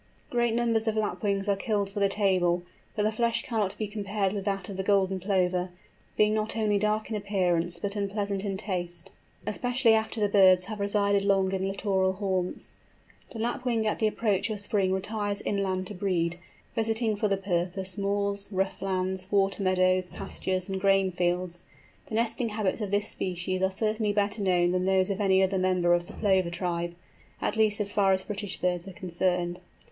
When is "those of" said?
24.85-25.21